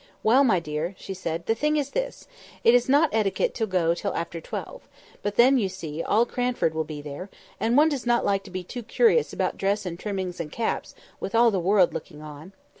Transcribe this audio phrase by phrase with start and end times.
[0.23, 2.27] "Well, my dear," she said, "the thing is this:
[2.63, 4.89] it is not etiquette to go till after twelve;
[5.21, 8.49] but then, you see, all Cranford will be there, and one does not like to
[8.49, 12.53] be too curious about dress and trimmings and caps with all the world looking on.